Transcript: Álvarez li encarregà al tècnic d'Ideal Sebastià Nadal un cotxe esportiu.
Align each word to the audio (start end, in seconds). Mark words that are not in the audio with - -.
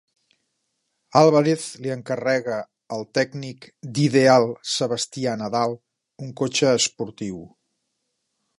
Álvarez 1.19 1.65
li 1.83 1.91
encarregà 1.95 2.55
al 2.97 3.05
tècnic 3.19 3.67
d'Ideal 3.97 4.47
Sebastià 4.77 5.37
Nadal 5.43 5.77
un 6.25 6.33
cotxe 6.43 6.73
esportiu. 6.81 7.39